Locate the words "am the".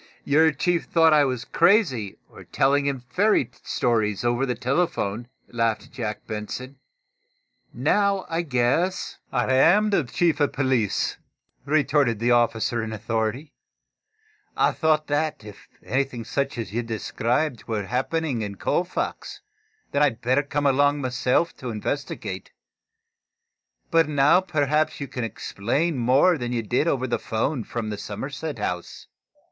9.53-10.03